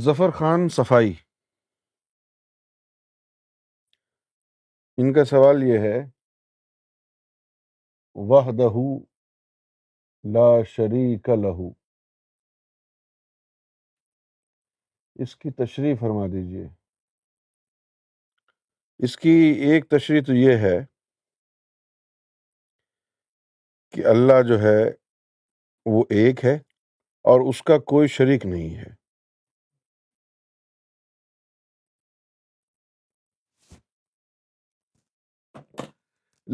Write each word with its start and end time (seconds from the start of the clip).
ظفر 0.00 0.30
خان 0.30 0.68
صفائی۔ 0.68 1.14
ان 4.96 5.12
کا 5.12 5.24
سوال 5.24 5.62
یہ 5.62 5.78
ہے 5.78 6.10
وحدہ 8.14 8.68
لا 10.24 10.62
شریک 10.64 11.28
لہو۔ 11.28 11.70
اس 15.14 15.36
کی 15.36 15.50
تشریح 15.50 15.94
فرما 16.00 16.26
دیجیے۔ 16.26 16.68
اس 18.98 19.16
کی 19.16 19.54
ایک 19.70 19.88
تشریح 19.88 20.20
تو 20.26 20.32
یہ 20.32 20.56
ہے 20.56 20.86
کہ 23.90 24.00
اللہ 24.00 24.48
جو 24.48 24.54
ہے 24.54 24.90
وہ 25.86 26.04
ایک 26.10 26.44
ہے 26.44 26.56
اور 27.22 27.50
اس 27.50 27.62
کا 27.62 27.78
کوئی 27.78 28.08
شریک 28.08 28.46
نہیں 28.46 28.76
ہے۔ 28.76 28.97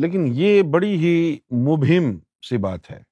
لیکن 0.02 0.20
یہ 0.32 0.62
بڑی 0.72 0.96
ہی 0.96 1.38
مبہم 1.50 2.18
سی 2.20 2.56
بات 2.56 2.90
ہے۔ 2.90 3.02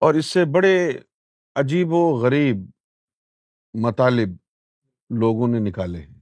اور 0.00 0.14
اس 0.14 0.26
سے 0.26 0.40
بڑے 0.54 0.98
عجیب 1.54 1.88
و 1.92 2.22
غریب 2.22 2.56
مطالب 3.86 4.28
لوگوں 5.20 5.48
نے 5.48 5.70
نکالے 5.70 5.98
ہیں۔ 5.98 6.20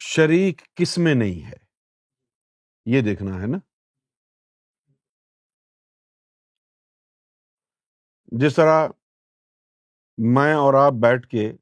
شریک 0.00 0.62
کس 0.74 0.98
میں 0.98 1.14
نہیں 1.14 1.46
ہے؟ 1.46 1.56
یہ 2.86 3.00
دیکھنا 3.00 3.42
ہے 3.42 3.46
نا۔ 3.46 3.58
جس 8.26 8.56
طرح 8.56 8.88
میں 10.18 10.54
اور 10.54 10.74
آپ 10.74 10.92
بیٹھ 11.02 11.28
کے 11.28 11.52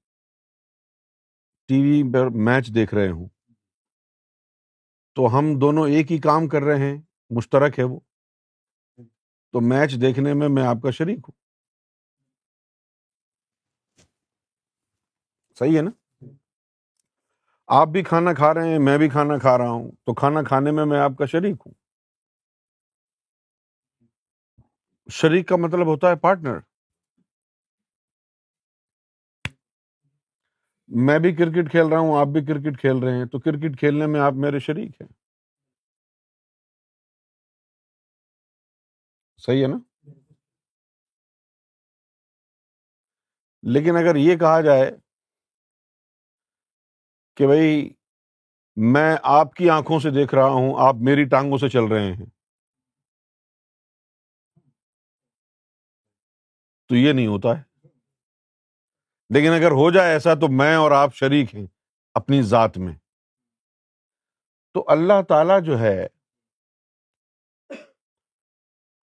ٹی 1.70 1.82
وی 1.82 2.12
پر 2.12 2.28
میچ 2.28 2.74
دیکھ 2.74 2.94
رہے 2.94 3.10
ہوں۔ 3.10 3.28
تو 5.14 5.38
ہم 5.38 5.58
دونوں 5.58 5.88
ایک 5.88 6.12
ہی 6.12 6.18
کام 6.18 6.48
کر 6.48 6.62
رہے 6.62 6.78
ہیں، 6.78 7.02
مشترک 7.30 7.78
ہے 7.78 7.84
وہ۔ 7.84 8.00
تو 9.52 9.60
میچ 9.60 10.00
دیکھنے 10.00 10.34
میں 10.34 10.48
میں 10.48 10.62
آپ 10.62 10.76
کا 10.82 10.91
شریک 10.91 11.18
ہوں۔ 11.18 11.32
صحیح 15.58 15.76
ہے 15.76 15.82
نا؟ 15.82 15.91
آپ 17.66 17.88
بھی 17.88 18.02
کھانا 18.02 18.34
کھا 18.34 18.54
رہے 18.54 18.68
ہیں، 18.68 18.78
میں 18.78 18.98
بھی 18.98 19.08
کھانا 19.08 19.38
کھا 19.38 19.58
رہا 19.58 19.70
ہوں۔ 19.70 19.91
تو 20.04 20.14
کھانا 20.14 20.42
کھانے 20.42 20.70
میں 20.70 20.84
میں 20.84 21.00
آپ 21.00 21.12
کا 21.18 21.26
شریک 21.26 21.56
ہوں۔ 21.66 21.72
شریک 25.10 25.48
کا 25.48 25.56
مطلب 25.56 25.86
ہوتا 25.86 26.10
ہے 26.10 26.16
پارٹنر۔ 26.16 26.69
میں 30.91 31.19
بھی 31.19 31.36
کرکٹ 31.36 31.70
کھیل 31.70 31.86
رہا 31.86 31.98
ہوں، 31.98 32.19
آپ 32.19 32.27
بھی 32.27 32.46
کرکٹ 32.46 32.80
کھیل 32.80 32.96
رہے 32.98 33.19
ہیں، 33.19 33.24
تو 33.24 33.38
کرکٹ 33.41 33.78
کھیلنے 33.78 34.06
میں 34.06 34.20
آپ 34.20 34.33
میرے 34.33 34.58
شریک 34.58 35.02
ہیں۔ 35.02 35.08
صحیح 39.38 39.62
ہے 39.62 39.69
نا؟ 39.69 39.78
لیکن 43.62 43.97
اگر 43.97 44.16
یہ 44.16 44.36
کہا 44.36 44.60
جائے 44.60 44.91
کہ 47.36 47.47
بھائی 47.47 47.91
میں 48.77 49.16
آپ 49.22 49.54
کی 49.54 49.70
آنکھوں 49.70 50.00
سے 50.00 50.10
دیکھ 50.10 50.34
رہا 50.34 50.48
ہوں، 50.48 50.75
آپ 50.78 50.94
میری 50.94 51.25
ٹانگوں 51.25 51.58
سے 51.58 51.69
چل 51.69 51.84
رہے 51.84 52.12
ہیں، 52.12 52.27
تو 56.88 56.97
یہ 56.97 57.12
نہیں 57.12 57.26
ہوتا 57.26 57.59
ہے۔ 57.59 57.69
لیکن 59.30 59.48
اگر 59.48 59.70
ہو 59.70 59.91
جائے 59.91 60.12
ایسا 60.12 60.34
تو 60.34 60.46
میں 60.50 60.76
اور 60.76 60.91
آپ 60.91 61.14
شریک 61.14 61.54
ہیں 61.54 61.66
اپنی 62.14 62.42
ذات 62.42 62.78
میں۔ 62.78 62.96
تو 64.74 64.84
اللہ 64.86 65.22
تعالی 65.28 65.64
جو 65.64 65.78
ہے، 65.78 66.06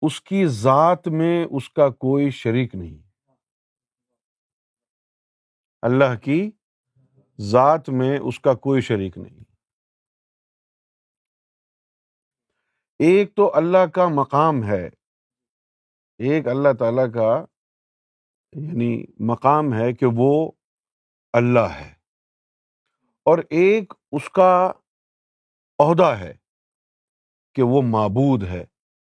اس 0.03 0.21
کی 0.21 0.47
ذات 0.47 1.09
میں 1.09 1.47
اس 1.50 1.71
کا 1.71 1.88
کوئی 1.88 2.31
شریک 2.31 2.75
نہیں۔ 2.75 3.10
اللہ 5.82 6.16
کی 6.16 6.50
ذات 7.41 7.88
میں 7.88 8.19
اس 8.19 8.41
کا 8.41 8.54
کوئی 8.54 8.81
شریک 8.81 9.19
نہیں۔ 9.19 9.41
ایک 12.98 13.37
تو 13.37 13.56
اللہ 13.56 13.87
کا 13.87 14.09
مقام 14.09 14.62
ہے، 14.65 14.87
ایک 16.19 16.48
اللہ 16.48 16.69
تعالی 16.78 17.12
کا 17.15 17.44
یعنی 18.53 19.05
مقام 19.21 19.65
ہے 19.72 19.93
کہ 19.93 20.06
وہ 20.16 20.53
اللہ 21.33 21.72
ہے۔ 21.81 21.94
اور 23.05 23.38
ایک 23.38 23.93
اس 24.12 24.31
کا 24.31 24.72
عہدہ 25.78 26.16
ہے 26.19 26.34
کہ 27.55 27.62
وہ 27.62 27.83
معبود 27.83 28.43
ہے، 28.43 28.65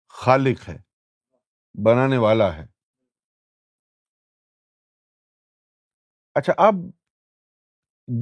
خالق 0.09 0.69
ہے، 0.69 0.77
بنانے 1.85 2.17
والا 2.17 2.57
ہے۔ 2.57 2.67
اچھا 6.35 6.53
اب 6.57 6.75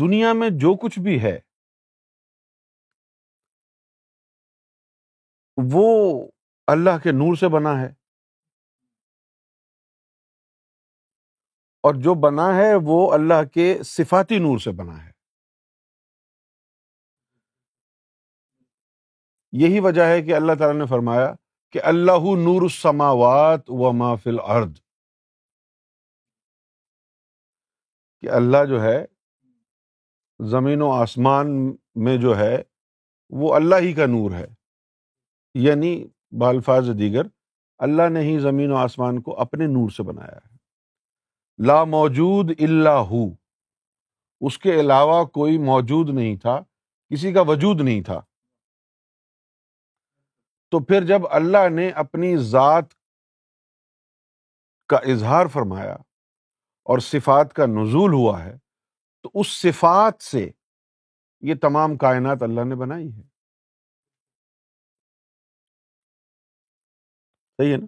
دنیا 0.01 0.33
میں 0.33 0.49
جو 0.51 0.77
کچھ 0.77 0.99
بھی 0.99 1.23
ہے، 1.23 1.41
وہ 5.73 6.27
اللہ 6.67 6.99
کے 7.03 7.13
نور 7.13 7.37
سے 7.37 7.49
بنا 7.49 7.81
ہے۔ 7.81 8.02
اور 11.83 11.95
جو 11.95 12.15
بنا 12.15 12.57
ہے 12.57 12.73
وہ 12.85 13.13
اللہ 13.13 13.45
کے 13.55 13.79
صفاتی 13.85 14.39
نور 14.39 14.59
سے 14.59 14.71
بنا 14.71 15.07
ہے۔ 15.07 15.13
یہی 19.53 19.81
وجہ 19.81 20.03
ہے 20.03 20.23
کہ 20.23 20.35
اللہ 20.35 20.53
تعالیٰ 20.59 20.81
نے 20.81 20.87
فرمایا 20.87 21.35
کہ 21.71 21.81
اللہ 21.85 22.19
نور 22.19 22.63
السماوات 22.63 23.61
و 23.69 23.93
ما 23.93 24.15
فی 24.15 24.31
الارض۔ 24.31 24.81
کہ 28.21 28.31
اللہ 28.31 28.65
جو 28.69 28.83
ہے، 28.83 29.07
زمین 30.51 30.83
و 30.83 30.91
آسمان 30.91 31.77
میں 31.95 32.17
جو 32.17 32.39
ہے، 32.39 32.63
وہ 33.31 33.55
اللہ 33.55 33.75
ہی 33.75 33.93
کا 33.93 34.07
نور 34.07 34.31
ہے۔ 34.31 34.47
یعنی 35.55 36.05
بالفاظ 36.31 36.89
دیگر، 36.99 37.23
اللہ 37.79 38.09
نے 38.09 38.21
ہی 38.21 38.39
زمین 38.39 38.71
و 38.71 38.77
آسمان 38.77 39.23
کو 39.23 39.41
اپنے 39.41 39.67
نور 39.67 39.91
سے 39.91 40.03
بنایا 40.03 40.37
ہے۔ 40.37 40.52
لا 41.59 41.85
موجود 41.85 42.51
اللہ 42.61 42.89
ہو۔ 42.89 43.35
اس 44.41 44.59
کے 44.59 44.81
علاوہ 44.81 45.25
کوئی 45.25 45.59
موجود 45.59 46.15
نہیں 46.15 46.37
تھا، 46.37 46.61
کسی 47.09 47.33
کا 47.33 47.41
وجود 47.41 47.81
نہیں 47.81 48.03
تھا۔ 48.03 48.21
تو 50.71 50.85
پھر 50.85 51.07
جب 51.07 51.21
اللہ 51.31 51.69
نے 51.77 51.91
اپنی 51.91 52.37
ذات 52.37 52.85
کا 54.89 54.97
اظہار 54.97 55.47
فرمایا 55.47 55.95
اور 56.85 56.99
صفات 56.99 57.53
کا 57.53 57.67
نزول 57.67 58.13
ہوا 58.13 58.45
ہے، 58.45 58.59
تو 59.23 59.31
اس 59.35 59.49
صفات 59.49 60.23
سے 60.23 60.51
یہ 61.41 61.55
تمام 61.55 61.97
کائنات 61.97 62.43
اللہ 62.43 62.61
نے 62.65 62.75
بنائی 62.75 63.17
ہے۔ 63.17 63.23
صحیح 67.59 67.73
ہے 67.73 67.77
نا؟ 67.77 67.87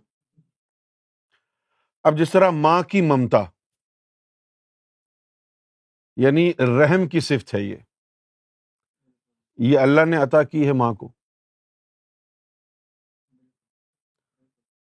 اب 2.05 2.19
جس 2.19 2.33
طرح 2.33 2.51
ماں 2.51 2.83
کی 2.83 3.01
ممتا 3.01 3.54
یعنی 6.17 6.53
رحم 6.59 7.09
کی 7.09 7.21
صفت 7.21 7.55
ہے 7.55 7.61
یہ۔ 7.61 7.77
یہ 9.57 9.79
اللہ 9.79 10.01
نے 10.05 10.17
عطا 10.17 10.43
کی 10.43 10.67
ہے 10.67 10.73
ماں 10.73 10.95
کو۔ 10.95 11.13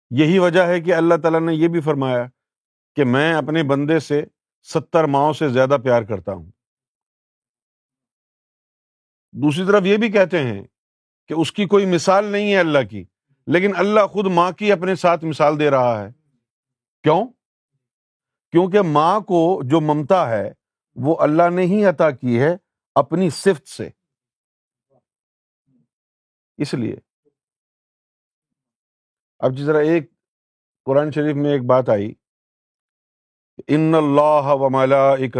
یہی 0.09 0.39
وجہ 0.39 0.61
ہے 0.61 0.81
کہ 0.81 0.93
اللہ 0.93 1.15
تعالیٰ 1.21 1.41
نے 1.41 1.53
یہ 1.53 1.67
بھی 1.67 1.81
فرمایا 1.81 2.25
کہ 2.95 3.03
میں 3.05 3.33
اپنے 3.33 3.63
بندے 3.63 3.99
سے 3.99 4.25
ستر 4.63 5.03
ماؤں 5.03 5.33
سے 5.33 5.49
زیادہ 5.49 5.77
پیار 5.83 6.03
کرتا 6.03 6.31
ہوں۔ 6.33 6.51
دوسری 9.31 9.63
طرف 9.67 9.83
یہ 9.85 9.97
بھی 9.97 10.11
کہتے 10.11 10.43
ہیں 10.43 10.63
کہ 11.27 11.33
اس 11.33 11.51
کی 11.51 11.65
کوئی 11.65 11.85
مثال 11.85 12.25
نہیں 12.25 12.53
ہے 12.53 12.59
اللہ 12.59 12.87
کی، 12.89 13.03
لیکن 13.47 13.75
اللہ 13.75 14.07
خود 14.07 14.25
ماں 14.25 14.51
کی 14.51 14.71
اپنے 14.71 14.95
ساتھ 14.95 15.25
مثال 15.25 15.59
دے 15.59 15.69
رہا 15.69 16.03
ہے۔ 16.03 16.09
کیوں؟ 17.03 17.27
کیونکہ 18.51 18.81
ماں 18.81 19.19
کو 19.19 19.61
جو 19.63 19.81
ممتا 19.81 20.29
ہے 20.29 20.53
وہ 20.95 21.15
اللہ 21.19 21.49
نے 21.49 21.61
ہی 21.61 21.85
عطا 21.85 22.11
کی 22.11 22.41
ہے 22.41 22.57
اپنی 22.95 23.29
صفت 23.29 23.67
سے۔ 23.67 23.89
اس 26.57 26.73
لیے۔ 26.73 26.95
اب 29.39 29.51
جی 29.51 29.61
جس 29.61 29.67
طرح 29.67 29.81
ایک 29.81 30.11
قرآن 30.85 31.11
شریف 31.11 31.35
میں 31.35 31.51
ایک 31.51 31.61
بات 31.61 31.89
آئی۔ 31.89 32.13
ان 33.67 33.93
اللہ 33.95 34.45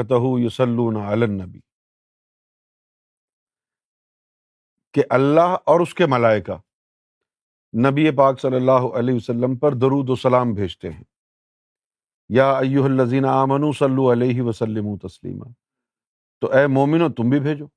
و 0.10 0.40
یسلون 0.40 0.96
النبی۔ 0.98 1.60
کہ 4.94 5.04
اللہ 5.10 5.58
اور 5.66 5.80
اس 5.80 5.94
کے 5.94 6.06
ملائکہ 6.06 6.58
نبی 7.90 8.18
پاک 8.18 8.40
صلی 8.40 8.56
اللہ 8.56 8.98
علیہ 8.98 9.16
وسلم 9.16 9.58
پر 9.58 9.72
درود 9.72 10.10
و 10.10 10.16
سلام 10.16 10.54
بھیجتے 10.54 10.92
ہیں۔ 10.92 11.15
یا 12.30 12.51
ایوہ 12.51 12.86
الذین 12.86 13.25
آمنوا 13.25 13.72
صلو 13.80 14.12
علیہ 14.12 14.42
وسلم 14.42 14.98
تسلیما۔ 14.98 15.45
تو 16.42 16.51
اے 16.51 16.68
مومنو، 16.68 17.10
تم 17.10 17.30
بھی 17.30 17.39
بھیجو۔ 17.39 17.68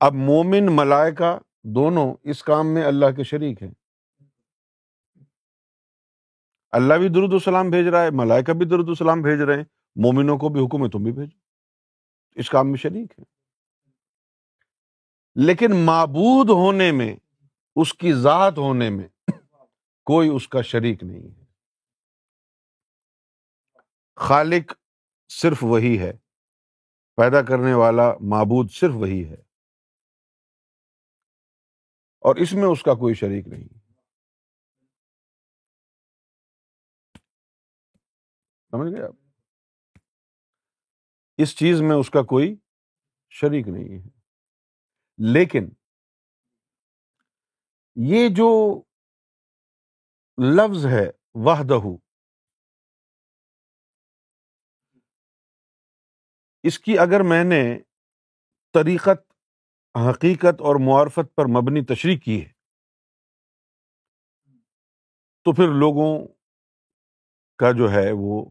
اب 0.00 0.14
مومن 0.14 0.66
ملائکہ 0.70 1.38
دونوں 1.64 2.14
اس 2.22 2.44
کام 2.44 2.74
میں 2.74 2.84
اللہ 2.84 3.06
کے 3.16 3.22
شریک 3.22 3.62
ہیں۔ 3.62 3.70
اللہ 6.70 6.94
بھی 6.94 7.08
درود 7.08 7.32
السلام 7.32 7.70
بھیج 7.70 7.86
رہا 7.86 8.02
ہے، 8.02 8.10
ملائکہ 8.10 8.52
بھی 8.52 8.66
درود 8.66 8.88
السلام 8.88 9.22
بھیج 9.22 9.40
رہے 9.40 9.56
ہیں، 9.56 9.64
مومنوں 9.96 10.38
کو 10.38 10.48
بھی 10.48 10.66
حکم 10.66 10.84
ہے، 10.84 10.90
تم 10.90 11.02
بھی 11.02 11.12
بھیجو۔ 11.12 11.38
اس 12.34 12.50
کام 12.50 12.68
میں 12.68 12.76
شریک 12.76 13.18
ہے 13.18 13.24
لیکن 15.34 15.76
معبود 15.76 16.50
ہونے 16.50 16.92
میں، 16.92 17.16
اس 17.76 17.94
کی 17.94 18.12
ذات 18.12 18.58
ہونے 18.58 18.90
میں 18.90 19.08
کوئی 20.06 20.28
اس 20.36 20.48
کا 20.48 20.62
شریک 20.62 21.02
نہیں 21.02 21.40
ہے۔ 21.40 21.44
خالق 24.16 24.72
صرف 25.28 25.56
وہی 25.62 25.98
ہے۔ 25.98 26.12
پیدا 27.16 27.42
کرنے 27.42 27.74
والا 27.74 28.14
معبود 28.14 28.70
صرف 28.70 28.90
وہی 28.94 29.28
ہے۔ 29.28 29.42
اور 32.18 32.36
اس 32.36 32.52
میں 32.52 32.72
اس 32.72 32.82
کا 32.82 32.92
کوئی 32.92 33.14
شریک 33.14 33.48
نہیں۔ 33.48 33.68
سمجھ 38.70 38.92
گئے 38.92 39.02
آپ؟ 39.02 39.14
اس 41.36 41.56
چیز 41.58 41.80
میں 41.80 41.96
اس 42.00 42.10
کا 42.10 42.22
کوئی 42.22 42.56
شریک 43.30 43.68
نہیں 43.68 43.98
ہے۔ 43.98 44.08
لیکن 45.32 45.68
یہ 47.96 48.28
جو 48.36 48.82
لفظ 50.38 50.86
ہے 50.86 51.06
وحدہ 51.34 51.78
اس 56.64 56.78
کی 56.78 56.98
اگر 56.98 57.20
میں 57.20 57.44
نے 57.44 57.62
طریقت، 58.74 59.20
حقیقت 59.94 60.60
اور 60.60 60.76
معرفت 60.80 61.34
پر 61.34 61.44
مبنی 61.46 61.84
تشریح 61.84 62.18
کی 62.18 62.44
ہے، 62.46 62.52
تو 65.46 65.52
پھر 65.52 65.68
لوگوں 65.68 66.28
کا 67.58 67.72
جو 67.72 67.90
ہے 67.90 68.10
وہ 68.12 68.50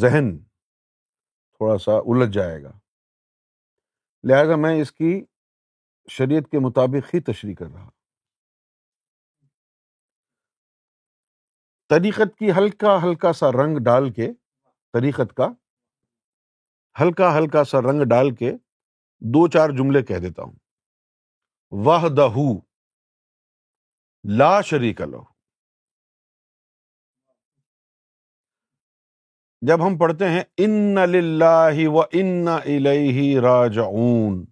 ذہن 0.00 0.36
تھوڑا 1.56 1.78
سا 1.78 1.92
الجھ 1.92 2.34
جائے 2.34 2.62
گا۔ 2.62 2.78
لہذا 4.24 4.56
میں 4.56 4.82
اس 4.82 4.92
کی 4.92 5.24
شریعت 6.08 6.50
کے 6.50 6.58
مطابق 6.58 7.14
ہی 7.14 7.20
تشریح 7.20 7.54
کر 7.54 7.66
رہا 7.66 7.99
طریقت 11.90 12.36
کی 12.38 12.50
ہلکا 12.50 12.96
ہلکا 13.02 13.32
سا 13.32 13.50
رنگ 13.52 13.78
ڈال 13.78 14.10
کے، 14.12 14.28
طریقت 14.92 15.34
کا 15.36 15.48
ہلکا 17.00 17.38
ہلکا 17.38 17.64
سا 17.64 17.80
رنگ 17.80 18.02
ڈال 18.02 18.34
کے 18.34 18.52
دو 19.22 19.48
چار 19.48 19.70
جملے 19.70 20.02
کہہ 20.02 20.18
دیتا 20.18 20.42
ہوں۔ 20.42 20.52
واہ 21.72 22.08
دہ 22.08 22.36
لا 24.24 24.60
شریک 24.60 25.00
لو 25.00 25.22
جب 29.62 29.86
ہم 29.86 29.98
پڑھتے 29.98 30.28
ہیں، 30.28 30.42
ان 30.56 30.94
للہ 30.94 31.88
و 31.88 32.00
ان 32.12 32.48
الیہ 32.48 33.40
راجعون، 33.40 34.44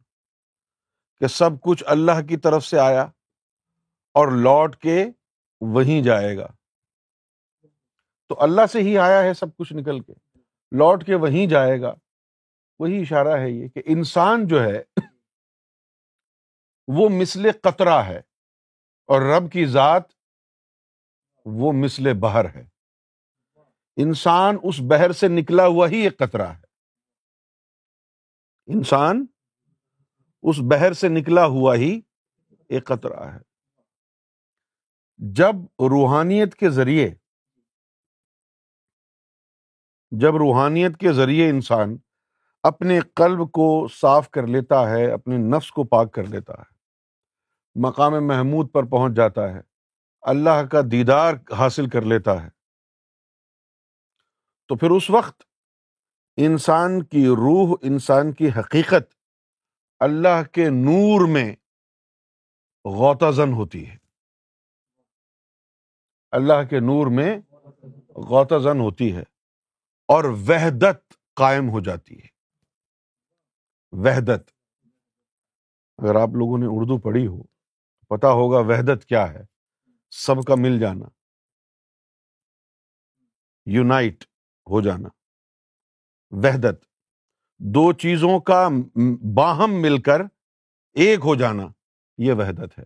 کہ 1.20 1.26
سب 1.26 1.60
کچھ 1.62 1.84
اللہ 1.86 2.26
کی 2.28 2.36
طرف 2.36 2.64
سے 2.64 2.78
آیا 2.78 3.02
اور 4.14 4.32
لوٹ 4.32 4.76
کے 4.76 5.04
وہیں 5.60 6.02
جائے 6.02 6.36
گا۔ 6.36 6.46
تو 8.28 8.42
اللہ 8.42 8.66
سے 8.72 8.78
ہی 8.78 8.98
آیا 8.98 9.22
ہے 9.22 9.34
سب 9.34 9.56
کچھ 9.56 9.72
نکل 9.72 10.00
کے۔ 10.00 10.12
لوٹ 10.72 11.06
کے 11.06 11.14
وہیں 11.14 11.46
جائے 11.46 11.80
گا۔ 11.80 11.94
وہی 12.78 13.00
اشارہ 13.00 13.40
ہے 13.40 13.50
یہ 13.50 13.68
کہ 13.68 13.82
انسان 13.86 14.46
جو 14.46 14.62
ہے، 14.62 14.82
وہ 16.88 17.08
مسل 17.08 17.52
قطرہ 17.62 18.02
ہے 18.02 18.18
اور 19.06 19.22
رب 19.22 19.52
کی 19.52 19.66
ذات 19.66 20.02
وہ 21.44 21.72
مسل 21.72 22.18
بہر 22.20 22.54
ہے۔ 22.54 22.68
انسان 23.96 24.56
اس 24.62 24.80
بہر 24.80 25.12
سے 25.12 25.28
نکلا 25.28 25.66
ہوا 25.66 25.88
ہی 25.88 25.96
ایک 25.96 26.18
قطرہ 26.18 26.46
ہے۔ 26.46 26.62
انسان 28.66 29.26
اس 30.42 30.56
بہر 30.58 30.92
سے 30.92 31.08
نکلا 31.08 31.46
ہوا 31.46 31.74
ہی 31.74 32.00
ایک 32.68 32.84
قطرہ 32.84 33.20
ہے۔ 33.20 33.40
جب 35.16 35.54
روحانیت 35.80 36.54
کے 36.54 36.70
ذریعے 36.70 37.10
جب 40.10 40.36
روحانیت 40.36 40.96
کے 40.96 41.12
ذریعے 41.12 41.48
انسان 41.50 41.96
اپنے 42.62 43.00
قلب 43.00 43.50
کو 43.52 43.88
صاف 43.88 44.30
کر 44.30 44.46
لیتا 44.46 44.90
ہے، 44.90 45.12
اپنے 45.12 45.36
نفس 45.36 45.72
کو 45.72 45.84
پاک 45.84 46.12
کر 46.14 46.24
لیتا 46.24 46.52
ہے، 46.52 46.76
مقام 47.74 48.26
محمود 48.26 48.72
پر 48.72 48.84
پہنچ 48.84 49.12
جاتا 49.16 49.54
ہے، 49.54 49.60
اللہ 50.20 50.62
کا 50.70 50.80
دیدار 50.92 51.34
حاصل 51.58 51.88
کر 51.88 52.02
لیتا 52.02 52.42
ہے، 52.44 52.48
تو 54.68 54.76
پھر 54.76 54.90
اس 54.90 55.10
وقت 55.10 55.42
انسان 56.36 57.02
کی 57.02 57.26
روح، 57.26 57.76
انسان 57.82 58.32
کی 58.32 58.48
حقیقت 58.48 59.14
اللہ 60.00 60.42
کے 60.52 60.68
نور 60.68 61.28
میں 61.28 61.56
غوطہ 62.84 63.30
زن 63.30 63.52
ہوتی 63.52 63.88
ہے۔ 63.88 63.96
اللہ 66.30 66.62
کے 66.70 66.80
نور 66.80 67.06
میں 67.06 67.38
غوطہ 68.16 68.58
زن 68.58 68.80
ہوتی 68.80 69.16
ہے۔ 69.16 69.37
اور 70.08 70.24
وحدت 70.24 71.12
قائم 71.34 71.70
ہو 71.70 71.80
جاتی 71.80 72.14
ہے۔ 72.18 72.26
وحدت۔ 73.92 74.50
اگر 75.98 76.14
آپ 76.14 76.28
لوگوں 76.28 76.58
نے 76.58 76.66
اردو 76.68 76.98
پڑھی 76.98 77.26
ہو، 77.26 77.42
پتا 78.08 78.28
ہوگا 78.28 78.58
وحدت 78.58 79.04
کیا 79.04 79.32
ہے۔ 79.32 79.44
سب 80.10 80.44
کا 80.46 80.54
مل 80.54 80.80
جانا۔ 80.80 81.06
یونائٹ 83.66 84.22
ہو 84.70 84.80
جانا۔ 84.80 85.08
وحدت۔ 86.30 86.84
دو 87.58 87.92
چیزوں 87.92 88.40
کا 88.40 88.68
باہم 89.34 89.82
مل 89.82 90.02
کر 90.02 90.20
ایک 90.92 91.18
ہو 91.24 91.34
جانا، 91.34 91.62
یہ 92.18 92.32
وحدت 92.32 92.78
ہے۔ 92.78 92.84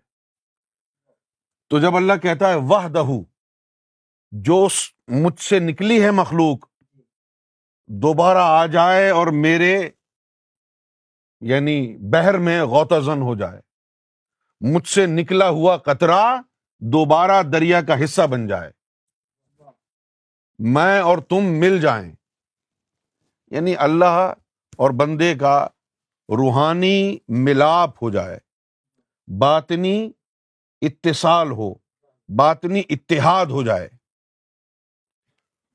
تو 1.68 1.80
جب 1.80 1.96
اللہ 1.96 2.12
کہتا 2.22 2.48
ہے 2.48 2.54
وہ 2.54 2.88
دہو 2.88 3.24
جو 4.30 4.68
مجھ 5.08 5.40
سے 5.40 5.58
نکلی 5.58 6.04
ہے 6.04 6.10
مخلوق 6.10 6.71
دوبارہ 7.86 8.38
آ 8.38 8.66
جائے 8.66 9.10
اور 9.10 9.26
میرے 9.26 9.90
یعنی 11.40 11.96
بہر 12.00 12.38
میں 12.38 12.62
غوطہ 12.62 13.00
زن 13.00 13.22
ہو 13.22 13.34
جائے۔ 13.34 13.60
مجھ 14.60 14.88
سے 14.88 15.06
نکلا 15.06 15.48
ہوا 15.48 15.76
قطرہ 15.76 16.40
دوبارہ 16.78 17.42
دریا 17.42 17.82
کا 17.82 18.04
حصہ 18.04 18.22
بن 18.22 18.46
جائے۔ 18.46 18.70
میں 20.58 21.00
اور 21.00 21.18
تم 21.18 21.44
مل 21.44 21.80
جائیں۔ 21.80 22.12
یعنی 23.50 23.76
اللہ 23.76 24.32
اور 24.76 24.90
بندے 24.90 25.34
کا 25.34 25.68
روحانی 26.28 27.18
ملاپ 27.28 28.02
ہو 28.02 28.10
جائے۔ 28.10 28.38
باطنی 29.38 30.10
اتصال 30.80 31.50
ہو، 31.50 31.74
باطنی 32.36 32.82
اتحاد 32.90 33.46
ہو 33.46 33.62
جائے۔ 33.62 33.88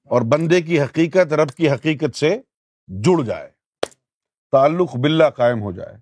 اور 0.09 0.21
بندے 0.21 0.61
کی 0.61 0.81
حقیقت، 0.81 1.33
رب 1.33 1.49
کی 1.49 1.71
حقیقت 1.71 2.15
سے 2.15 2.41
جڑ 2.87 3.23
جائے، 3.23 3.51
تعلق 4.51 4.95
بلا 4.95 5.29
قائم 5.29 5.61
ہو 5.61 5.71
جائے۔ 5.71 5.97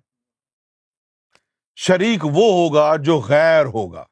شریک 1.76 2.24
وہ 2.24 2.52
ہوگا 2.52 2.96
جو 2.96 3.20
غیر 3.20 3.64
ہوگا۔ 3.64 4.04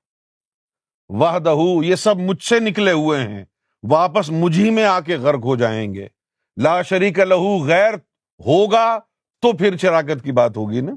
وہ 1.08 1.86
یہ 1.86 1.94
سب 1.94 2.16
مجھ 2.16 2.42
سے 2.42 2.60
نکلے 2.60 2.92
ہوئے 2.92 3.20
ہیں۔ 3.20 3.44
واپس 3.90 4.30
مجھی 4.30 4.70
میں 4.70 4.84
آ 4.84 5.00
کے 5.00 5.16
غرق 5.16 5.44
ہو 5.44 5.56
جائیں 5.56 5.94
گے۔ 5.94 6.08
لا 6.62 6.82
شریک 6.82 7.18
لہو، 7.18 7.66
غیر 7.66 7.94
ہوگا 8.46 8.98
تو 9.40 9.56
پھر 9.56 9.76
شراکت 9.76 10.24
کی 10.24 10.32
بات 10.32 10.56
ہوگی 10.56 10.80
نا۔ 10.80 10.92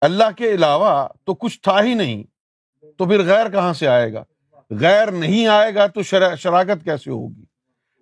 اللہ 0.00 0.30
کے 0.36 0.50
علاوہ 0.50 1.08
تو 1.24 1.34
کچھ 1.34 1.60
تھا 1.60 1.82
ہی 1.82 1.94
نہیں، 1.94 2.22
تو 2.80 3.08
پھر 3.08 3.24
غیر 3.24 3.50
کہاں 3.50 3.72
سے 3.72 3.88
آئے 3.88 4.12
گا؟ 4.12 4.24
غیر 4.80 5.10
نہیں 5.10 5.46
آئے 5.46 5.74
گا 5.74 5.86
تو 5.86 6.02
شراکت 6.36 6.84
کیسے 6.84 7.10
ہوگی؟ 7.10 7.44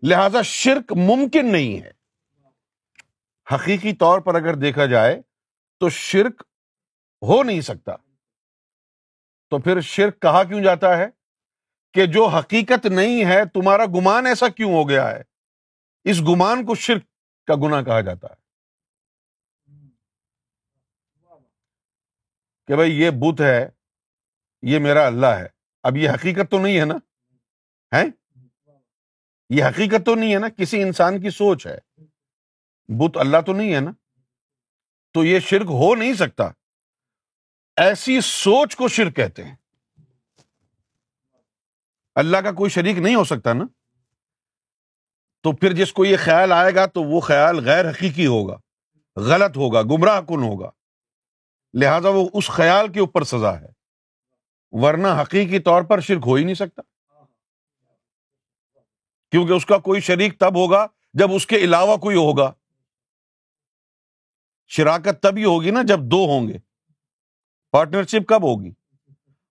لہذا 0.02 0.42
شرک 0.42 0.92
ممکن 0.92 1.52
نہیں 1.52 1.82
ہے۔ 1.82 1.90
حقیقی 3.54 3.92
طور 3.92 4.20
پر 4.20 4.34
اگر 4.34 4.54
دیکھا 4.54 4.86
جائے 4.86 5.22
تو 5.80 5.88
شرک 5.88 6.42
ہو 7.22 7.42
نہیں 7.42 7.60
سکتا۔ 7.60 7.92
تو 9.50 9.58
پھر 9.58 9.80
شرک 9.80 10.22
کہا 10.22 10.44
کیوں 10.44 10.62
جاتا 10.62 10.98
ہے؟ 10.98 11.06
کہ 11.92 12.06
جو 12.06 12.26
حقیقت 12.26 12.86
نہیں 12.86 13.24
ہے، 13.24 13.44
تمہارا 13.44 13.84
گمان 13.86 14.26
ایسا 14.26 14.48
کیوں 14.48 14.72
ہو 14.72 14.88
گیا 14.88 15.10
ہے؟ 15.10 15.22
اس 16.04 16.20
گمان 16.20 16.66
کو 16.66 16.74
شرک 16.74 17.02
کا 17.46 17.54
گنا 17.54 17.82
کہا 17.82 18.00
جاتا 18.00 18.26
ہے۔ 18.30 18.48
کہ 22.66 22.74
بھائی 22.74 23.00
یہ 23.00 23.10
بت 23.10 23.40
ہے، 23.40 23.68
یہ 24.62 24.78
میرا 24.78 25.06
اللہ 25.06 25.26
ہے۔ 25.26 25.57
اب 25.82 25.96
یہ 25.96 26.10
حقیقت 26.10 26.50
تو 26.50 26.58
نہیں 26.58 26.80
ہے 26.80 26.84
نا؟ 26.84 26.94
ہے 27.96 28.04
یہ 29.50 29.64
حقیقت 29.64 30.06
تو 30.06 30.14
نہیں 30.14 30.34
ہے 30.34 30.38
نا؟ 30.38 30.48
کسی 30.48 30.82
انسان 30.82 31.20
کی 31.20 31.30
سوچ 31.30 31.66
ہے۔ 31.66 31.78
بت 32.88 33.16
اللہ 33.16 33.36
تو 33.46 33.52
نہیں 33.52 33.74
ہے 33.74 33.80
نا؟ 33.80 33.90
تو 35.12 35.24
یہ 35.24 35.38
شرک 35.40 35.66
ہو 35.68 35.94
نہیں 35.94 36.14
سکتا۔ 36.14 36.44
ایسی 37.76 38.20
سوچ 38.20 38.76
کو 38.76 38.88
شرک 38.88 39.16
کہتے 39.16 39.44
ہیں۔ 39.44 39.56
اللہ 42.14 42.36
کا 42.36 42.52
کوئی 42.52 42.70
شریک 42.70 42.98
نہیں 42.98 43.14
ہو 43.14 43.24
سکتا 43.24 43.52
نا؟ 43.52 43.64
تو 45.42 45.52
پھر 45.52 45.72
جس 45.72 45.92
کو 45.92 46.04
یہ 46.04 46.16
خیال 46.16 46.52
آئے 46.52 46.74
گا 46.74 46.86
تو 46.86 47.02
وہ 47.02 47.20
خیال 47.20 47.64
غیر 47.64 47.90
حقیقی 47.90 48.26
ہوگا۔ 48.26 48.56
غلط 49.16 49.56
ہوگا، 49.56 49.82
گمراہ 49.82 50.20
کن 50.20 50.42
ہوگا۔ 50.42 50.70
لہذا 51.74 52.08
وہ 52.08 52.28
اس 52.34 52.48
خیال 52.48 52.92
کے 52.92 53.00
اوپر 53.00 53.24
سزا 53.24 53.60
ہے۔ 53.60 53.77
ورنہ 54.72 55.08
حقیقی 55.22 55.58
طور 55.58 55.82
پر 55.82 56.00
شرک 56.00 56.22
ہو 56.26 56.34
ہی 56.34 56.44
نہیں 56.44 56.54
سکتا۔ 56.54 56.82
کیونکہ 59.30 59.52
اس 59.52 59.66
کا 59.66 59.78
کوئی 59.78 60.00
شریک 60.00 60.38
تب 60.38 60.56
ہوگا 60.56 60.86
جب 61.12 61.32
اس 61.32 61.46
کے 61.46 61.56
علاوہ 61.56 61.96
کوئی 61.96 62.16
ہوگا۔ 62.16 62.52
شراکت 64.66 65.22
تب 65.22 65.36
ہی 65.36 65.44
ہوگی 65.44 65.70
نا 65.70 65.82
جب 65.82 66.00
دو 66.00 66.16
ہوں 66.16 66.48
گے۔ 66.48 66.58
پارٹنرشپ 67.70 68.28
کب 68.28 68.42
ہوگی؟ 68.42 68.72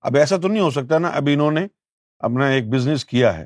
اب 0.01 0.15
ایسا 0.15 0.37
تو 0.37 0.47
نہیں 0.47 0.63
ہو 0.63 0.71
سکتا 0.71 0.97
نا، 0.97 1.07
اب 1.07 1.23
انہوں 1.33 1.51
نے 1.51 1.67
اپنا 2.19 2.47
ایک 2.47 2.69
بزنس 2.69 3.05
کیا 3.05 3.37
ہے۔ 3.37 3.43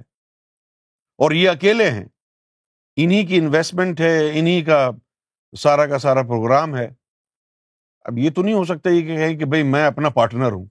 اور 1.17 1.31
یہ 1.31 1.49
اکیلے 1.49 1.91
ہیں۔ 1.91 2.05
انہیں 2.95 3.27
کی 3.27 3.37
انویسٹمنٹ 3.37 3.99
ہے 3.99 4.39
انہیں 4.39 4.65
کا 4.65 4.91
سارا 5.59 5.87
کا 5.87 5.99
سارا 5.99 6.21
پروگرام 6.21 6.77
ہے۔ 6.77 6.89
اب 8.01 8.17
یہ 8.17 8.29
تو 8.29 8.43
نہیں 8.43 8.53
ہو 8.53 8.63
سکتا 8.63 8.89
یہ 8.89 9.01
کہ 9.01 9.37
کہ 9.37 9.45
بھائی 9.45 9.63
میں 9.63 9.85
اپنا 9.85 10.09
پارٹنر 10.09 10.51
ہوں۔ 10.51 10.65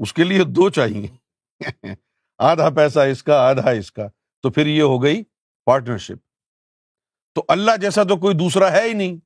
اس 0.00 0.12
کے 0.12 0.24
لیے 0.24 0.44
دو 0.44 0.70
چاہیے۔ 0.70 1.08
آدھا 2.38 2.70
پیسہ 2.70 2.98
اس 2.98 3.22
کا، 3.22 3.40
آدھا 3.40 3.70
اس 3.70 3.92
کا۔ 3.92 4.08
تو 4.42 4.50
پھر 4.50 4.66
یہ 4.66 4.82
ہو 4.82 5.02
گئی 5.02 5.22
پارٹنرشپ 5.64 6.30
تو 7.34 7.44
اللہ 7.48 7.70
جیسا 7.80 8.02
تو 8.02 8.16
کوئی 8.16 8.34
دوسرا 8.36 8.72
ہے 8.72 8.88
ہی 8.88 8.92
نہیں۔ 8.92 9.16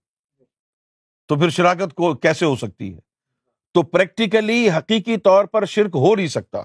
تو 1.28 1.36
پھر 1.36 1.50
شراکت 1.50 1.94
کو 1.94 2.14
کیسے 2.14 2.44
ہو 2.44 2.56
سکتی 2.56 2.94
ہے؟ 2.94 3.00
تو 3.74 3.82
پریکٹیکلی 3.82 4.70
حقیقی 4.70 5.16
طور 5.16 5.44
پر 5.44 5.64
شرک 5.64 5.90
ہو 5.94 6.16
نہیں 6.16 6.26
سکتا۔ 6.26 6.62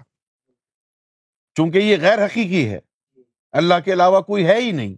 چونکہ 1.55 1.77
یہ 1.77 1.97
غیر 2.01 2.25
حقیقی 2.25 2.69
ہے۔ 2.69 2.79
اللہ 3.51 3.73
کے 3.85 3.93
علاوہ 3.93 4.21
کوئی 4.21 4.45
ہے 4.45 4.61
ہی 4.61 4.71
نہیں۔ 4.71 4.95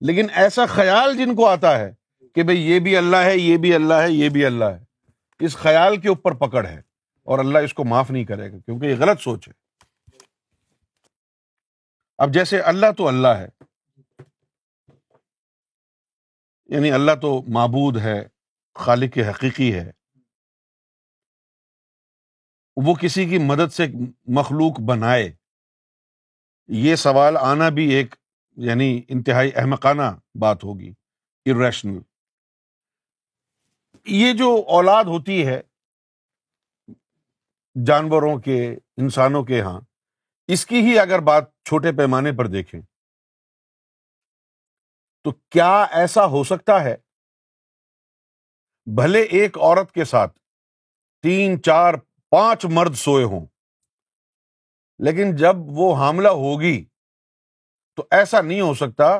لیکن 0.00 0.26
ایسا 0.34 0.66
خیال 0.66 1.16
جن 1.16 1.34
کو 1.34 1.48
آتا 1.48 1.78
ہے 1.78 1.94
کہ 2.34 2.42
بھئی 2.42 2.70
یہ 2.70 2.80
بھی 2.80 2.96
اللہ 2.96 3.16
ہے، 3.16 3.36
یہ 3.36 3.56
بھی 3.56 3.74
اللہ 3.74 3.94
ہے، 3.94 4.10
یہ 4.10 4.28
بھی 4.28 4.44
اللہ 4.44 4.64
ہے۔ 4.64 4.84
اس 5.40 5.56
خیال 5.56 6.00
کے 6.00 6.08
اوپر 6.08 6.32
پکڑ 6.34 6.66
ہے۔ 6.66 6.87
اور 7.28 7.38
اللہ 7.38 7.58
اس 7.58 7.74
کو 7.74 7.84
معاف 7.84 8.10
نہیں 8.10 8.24
کرے 8.24 8.52
گا، 8.52 8.58
کیونکہ 8.58 8.86
یہ 8.86 8.96
غلط 8.98 9.20
سوچ 9.20 9.48
ہے۔ 9.48 9.52
اب 12.18 12.32
جیسے 12.34 12.60
اللہ 12.60 12.92
تو 12.98 13.08
اللہ 13.08 13.28
ہے 13.28 13.48
یعنی 16.66 16.92
اللہ 16.92 17.12
تو 17.22 17.42
معبود 17.48 17.96
ہے، 17.96 18.18
خالق 18.74 19.18
حقیقی 19.18 19.74
ہے، 19.74 19.90
وہ 22.76 22.94
کسی 22.94 23.26
کی 23.26 23.38
مدد 23.38 23.72
سے 23.72 23.86
مخلوق 24.26 24.80
بنائے۔ 24.80 25.32
یہ 26.68 26.96
سوال 26.96 27.36
آنا 27.36 27.68
بھی 27.68 27.92
ایک 27.94 28.14
یعنی 28.56 29.02
انتہائی 29.08 29.50
احمقانہ 29.56 30.10
بات 30.40 30.64
ہوگی 30.64 30.92
ارریشنل 31.46 32.00
یہ 34.06 34.32
جو 34.32 34.64
اولاد 34.68 35.04
ہوتی 35.04 35.46
ہے 35.46 35.60
جانوروں 37.86 38.38
کے، 38.38 38.58
انسانوں 38.96 39.42
کے 39.44 39.56
یہاں 39.56 39.80
اس 40.48 40.64
کی 40.66 40.80
ہی 40.80 40.98
اگر 40.98 41.20
بات 41.20 41.44
چھوٹے 41.64 41.92
پیمانے 41.92 42.32
پر 42.32 42.46
دیکھیں، 42.46 42.80
تو 45.24 45.30
کیا 45.50 45.72
ایسا 45.92 46.24
ہو 46.26 46.42
سکتا 46.44 46.82
ہے؟ 46.84 46.96
بھلے 48.86 49.20
ایک 49.20 49.58
عورت 49.58 49.92
کے 49.92 50.04
ساتھ 50.04 50.38
تین، 51.24 51.62
چار، 51.62 51.94
پانچ 52.32 52.64
مرد 52.64 52.94
سوئے 52.94 53.24
ہوں، 53.24 53.46
لیکن 55.00 55.36
جب 55.36 55.56
وہ 55.70 55.94
حاملہ 55.96 56.28
ہوگی، 56.36 56.84
تو 57.98 58.06
ایسا 58.10 58.40
نہیں 58.40 58.60
ہو 58.60 58.74
سکتا 58.74 59.18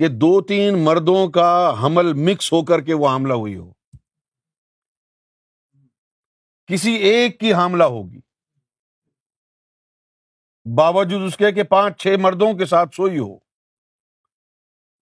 کہ 0.00 0.08
دو، 0.08 0.40
تین 0.42 0.84
مردوں 0.84 1.28
کا 1.30 1.50
حمل 1.82 2.12
مکس 2.22 2.52
ہو 2.52 2.64
کر 2.64 2.80
کے 2.80 2.94
وہ 2.94 3.08
حاملہ 3.08 3.34
ہوئی 3.34 3.56
ہو۔ 3.56 3.70
کسی 6.66 6.92
ایک 6.94 7.40
کی 7.40 7.52
حاملہ 7.52 7.84
ہوگی۔ 7.84 8.20
باوجود 10.76 11.22
اس 11.22 11.36
کے 11.36 11.52
کہ 11.52 11.62
پانچ 11.62 12.02
چھ 12.02 12.14
مردوں 12.20 12.54
کے 12.54 12.66
ساتھ 12.66 12.94
سوئی 12.94 13.18
ہو۔ 13.18 13.38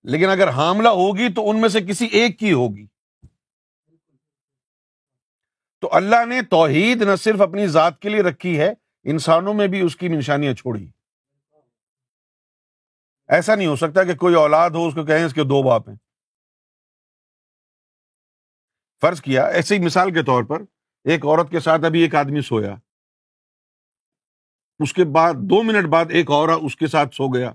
لیکن 0.02 0.28
اگر 0.28 0.48
حاملہ 0.48 0.88
ہوگی 0.88 1.32
تو 1.32 1.50
ان 1.50 1.60
میں 1.60 1.68
سے 1.68 1.80
کسی 1.80 2.06
ایک 2.06 2.38
کی 2.38 2.52
ہوگی۔ 2.52 2.86
تو 5.80 5.88
اللہ 5.92 6.24
نے 6.24 6.42
توحید 6.42 7.02
نہ 7.02 7.16
صرف 7.16 7.40
اپنی 7.40 7.66
ذات 7.66 8.00
کے 8.00 8.08
لیے 8.08 8.22
رکھی 8.22 8.60
ہے، 8.60 8.72
انسانوں 9.04 9.54
میں 9.54 9.66
بھی 9.66 9.80
اس 9.80 9.96
کی 9.96 10.08
نشانیاں 10.08 10.54
چھوڑی۔ 10.54 10.90
ایسا 13.28 13.54
نہیں 13.54 13.66
ہو 13.66 13.76
سکتا 13.76 14.04
کہ 14.04 14.14
کوئی 14.14 14.34
اولاد 14.34 14.70
ہو، 14.70 14.88
اس 14.88 14.94
کو 14.94 15.04
کہیں 15.04 15.24
اس 15.24 15.34
کے 15.34 15.44
دو 15.44 15.62
باپ 15.62 15.88
ہیں۔ 15.88 15.96
فرض 19.00 19.22
کیا، 19.22 19.46
ایسی 19.46 19.78
مثال 19.78 20.14
کے 20.14 20.22
طور 20.22 20.44
پر 20.44 20.73
ایک 21.04 21.26
عورت 21.26 21.50
کے 21.50 21.60
ساتھ 21.60 21.84
ابھی 21.84 22.00
ایک 22.00 22.14
آدمی 22.14 22.40
سویا۔ 22.40 22.74
اس 24.78 24.92
کے 24.92 25.04
بعد، 25.04 25.34
دو 25.34 25.62
منٹ 25.62 25.86
بعد 25.86 26.04
ایک 26.08 26.30
اور 26.30 26.48
اس 26.48 26.76
کے 26.76 26.86
ساتھ 26.86 27.14
سو 27.14 27.28
گیا۔ 27.28 27.52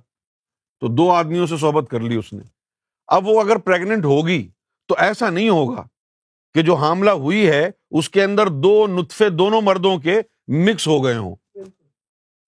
تو 0.79 0.87
دو 0.87 1.11
آدمیوں 1.11 1.47
سے 1.47 1.57
صحبت 1.57 1.89
کر 1.89 1.99
لی 1.99 2.15
اس 2.15 2.33
نے۔ 2.33 2.43
اب 3.07 3.27
وہ 3.27 3.41
اگر 3.41 3.55
پریگنٹ 3.55 4.05
ہوگی 4.05 4.49
تو 4.87 4.95
ایسا 4.97 5.29
نہیں 5.29 5.49
ہوگا 5.49 5.87
کہ 6.53 6.61
جو 6.61 6.75
حاملہ 6.75 7.09
ہوئی 7.09 7.49
ہے، 7.49 7.69
اس 7.91 8.09
کے 8.09 8.23
اندر 8.23 8.47
دو 8.47 8.87
نطفے 8.87 9.29
دونوں 9.29 9.61
مردوں 9.61 9.97
کے 9.97 10.21
مکس 10.47 10.87
ہو 10.87 11.03
گئے 11.03 11.17
ہوں۔ 11.17 11.35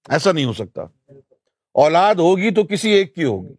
ایسا 0.10 0.31
نہیں 0.31 0.46
ہو 0.46 0.53
سکتا۔ 0.53 0.81
اولاد 1.74 2.15
ہوگی 2.15 2.51
تو 2.51 2.63
کسی 2.63 2.89
ایک 2.89 3.15
کی 3.15 3.24
ہوگی۔ 3.24 3.53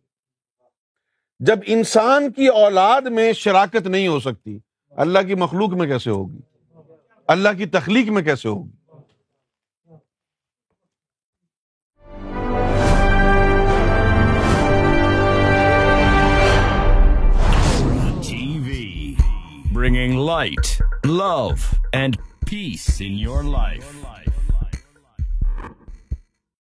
جب 1.39 1.59
انسان 1.67 2.33
کی 2.33 2.47
اولاد 2.47 3.03
میں 3.03 3.33
شراکت 3.33 3.87
نہیں 3.87 4.09
ہو 4.09 4.21
سکتی، 4.21 4.59
اللہ 4.91 5.19
کی 5.19 5.35
مخلوق 5.35 5.71
میں 5.71 5.87
کیسے 5.87 6.11
ہوگی؟ 6.11 6.39
اللہ 7.33 7.49
کی 7.59 7.67
تخلیق 7.67 8.09
میں 8.09 8.23
کیسے 8.23 8.49
ہوگی 8.49 8.71
bringing 19.73 20.19
light 20.27 20.83
love 21.05 21.49
and 21.93 22.17
peace 22.41 22.91
in 23.01 23.19
your 23.19 23.43
life 23.43 24.32